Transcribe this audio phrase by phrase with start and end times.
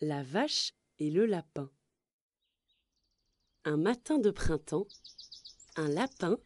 [0.00, 1.68] La vache et le lapin.
[3.64, 4.86] Un matin de printemps,
[5.74, 6.38] un lapin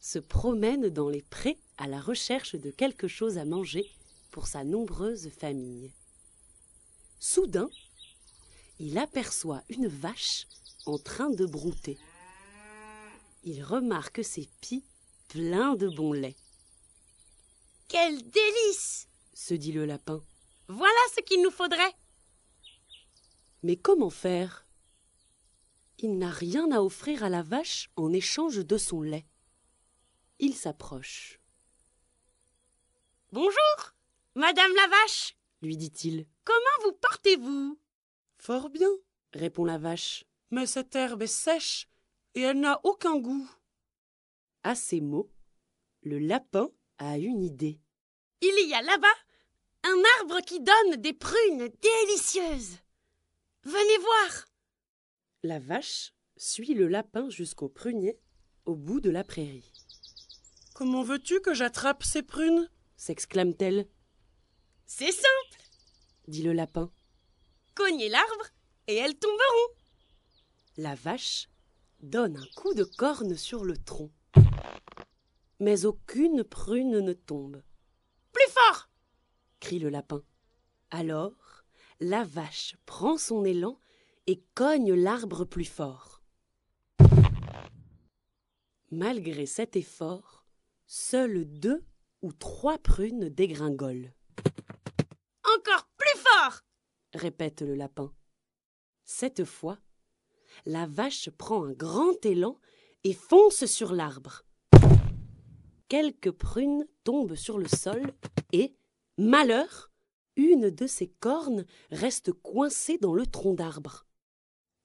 [0.00, 3.86] se promène dans les prés à la recherche de quelque chose à manger
[4.30, 5.92] pour sa nombreuse famille.
[7.20, 7.68] Soudain,
[8.78, 10.46] il aperçoit une vache
[10.86, 11.98] en train de brouter.
[13.44, 14.84] Il remarque ses pieds
[15.28, 16.36] pleins de bon lait.
[17.88, 20.24] Quel délice se dit le lapin.
[20.68, 21.94] Voilà ce qu'il nous faudrait.
[23.62, 24.66] Mais comment faire?
[25.98, 29.26] Il n'a rien à offrir à la vache en échange de son lait.
[30.38, 31.40] Il s'approche.
[33.32, 33.94] Bonjour,
[34.34, 36.26] Madame la vache, lui dit-il.
[36.44, 37.78] Comment vous portez-vous?
[38.36, 38.90] Fort bien,
[39.32, 40.24] répond la vache.
[40.50, 41.88] Mais cette herbe est sèche
[42.34, 43.50] et elle n'a aucun goût.
[44.62, 45.30] À ces mots,
[46.02, 47.80] le lapin a une idée.
[48.42, 49.08] Il y a là-bas
[49.84, 52.78] un arbre qui donne des prunes délicieuses.
[53.66, 54.46] Venez voir.
[55.42, 58.16] La vache suit le lapin jusqu'au prunier
[58.64, 59.72] au bout de la prairie.
[60.72, 62.70] Comment veux-tu que j'attrape ces prunes?
[62.96, 63.88] s'exclame-t-elle.
[64.86, 65.62] C'est simple,
[66.28, 66.92] dit le lapin.
[67.74, 68.46] Cognez l'arbre
[68.86, 69.74] et elles tomberont.
[70.76, 71.48] La vache
[71.98, 74.12] donne un coup de corne sur le tronc.
[75.58, 77.60] Mais aucune prune ne tombe.
[78.30, 78.90] Plus fort
[79.58, 80.22] crie le lapin.
[80.92, 81.64] Alors,
[82.00, 83.78] la vache prend son élan
[84.26, 86.22] et cogne l'arbre plus fort.
[88.90, 90.44] Malgré cet effort,
[90.86, 91.84] seules deux
[92.22, 94.12] ou trois prunes dégringolent.
[95.44, 96.60] Encore plus fort
[97.14, 98.12] répète le lapin.
[99.04, 99.78] Cette fois,
[100.64, 102.58] la vache prend un grand élan
[103.04, 104.42] et fonce sur l'arbre.
[105.88, 108.12] Quelques prunes tombent sur le sol
[108.52, 108.76] et,
[109.18, 109.92] malheur,
[110.36, 114.06] une de ses cornes reste coincée dans le tronc d'arbre.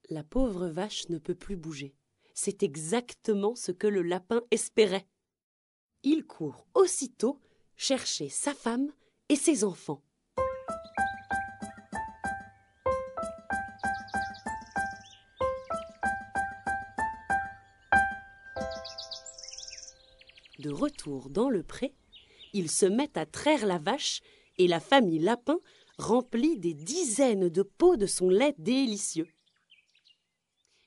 [0.08, 1.94] La pauvre vache ne peut plus bouger.
[2.34, 5.06] C'est exactement ce que le lapin espérait.
[6.02, 7.38] Il court aussitôt
[7.76, 8.90] chercher sa femme
[9.28, 10.02] et ses enfants.
[20.58, 21.94] De retour dans le pré,
[22.52, 24.20] il se met à traire la vache
[24.58, 25.58] et la famille Lapin
[25.98, 29.28] remplit des dizaines de pots de son lait délicieux.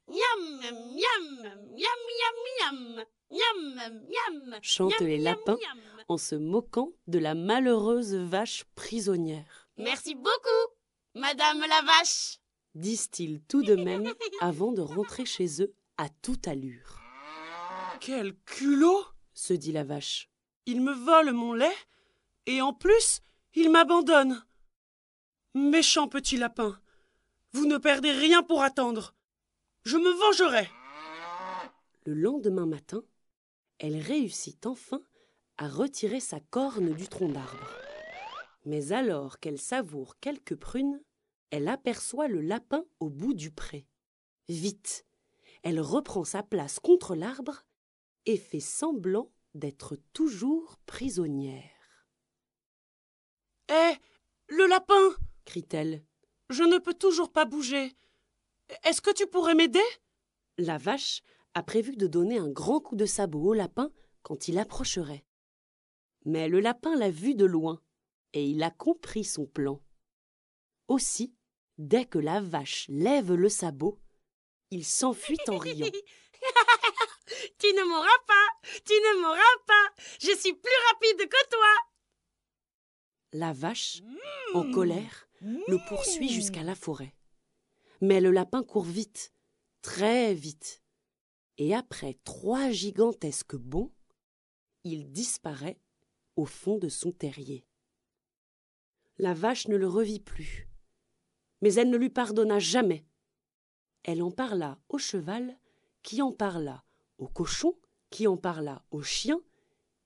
[0.08, 5.58] Miam, miam, miam, miam, miam, miam, miam, chantent les lapins
[6.08, 9.68] en se moquant de la malheureuse vache prisonnière.
[9.78, 10.74] Merci beaucoup,
[11.16, 12.40] Madame la vache,
[12.76, 17.00] disent-ils tout de même avant de rentrer chez eux à toute allure.
[18.00, 19.04] Quel culot
[19.34, 20.30] se dit la vache.
[20.66, 21.76] Il me vole mon lait
[22.46, 23.22] et en plus
[23.56, 24.46] il m'abandonne.
[25.54, 26.80] Méchant petit lapin,
[27.54, 29.16] vous ne perdez rien pour attendre.
[29.86, 30.70] Je me vengerai.
[32.06, 33.04] Le lendemain matin,
[33.80, 35.02] elle réussit enfin
[35.58, 37.70] à retirer sa corne du tronc d'arbre.
[38.66, 41.02] Mais alors qu'elle savoure quelques prunes,
[41.50, 43.88] elle aperçoit le lapin au bout du pré.
[44.50, 45.06] Vite,
[45.64, 47.64] elle reprend sa place contre l'arbre
[48.26, 51.75] et fait semblant d'être toujours prisonnière.
[53.70, 53.94] Hé,
[54.48, 55.16] le lapin
[55.46, 56.04] crie-t-elle.
[56.50, 57.96] Je ne peux toujours pas bouger.
[58.84, 59.84] Est-ce que tu pourrais m'aider?
[60.58, 61.22] La vache
[61.54, 63.92] a prévu de donner un grand coup de sabot au lapin
[64.24, 65.26] quand il approcherait.
[66.26, 67.82] Mais le lapin l'a vu de loin
[68.34, 69.82] et il a compris son plan.
[70.88, 71.34] Aussi,
[71.78, 74.00] dès que la vache lève le sabot,
[74.72, 75.88] il s'enfuit en riant.
[77.60, 81.95] tu ne m'auras pas, tu ne m'auras pas, je suis plus rapide que toi.
[83.34, 84.02] La vache,
[84.54, 87.14] en colère, le poursuit jusqu'à la forêt.
[88.02, 89.34] Mais le lapin court vite,
[89.82, 90.82] très vite,
[91.58, 93.92] et après trois gigantesques bonds,
[94.84, 95.80] il disparaît
[96.36, 97.66] au fond de son terrier.
[99.18, 100.68] La vache ne le revit plus,
[101.62, 103.06] mais elle ne lui pardonna jamais.
[104.04, 105.58] Elle en parla au cheval,
[106.04, 106.84] qui en parla
[107.18, 107.76] au cochon,
[108.10, 109.42] qui en parla au chien,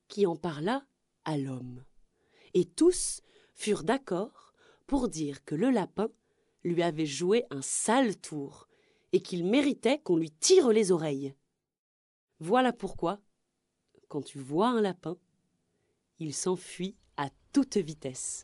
[0.08, 0.86] qui en parla
[1.26, 1.84] à l'homme.
[2.54, 3.22] Et tous
[3.54, 4.54] furent d'accord
[4.88, 6.10] pour dire que le lapin
[6.64, 8.68] lui avait joué un sale tour
[9.12, 11.34] et qu'il méritait qu'on lui tire les oreilles.
[12.40, 13.20] Voilà pourquoi,
[14.08, 15.18] quand tu vois un lapin,
[16.20, 18.44] il s'enfuit à toute vitesse.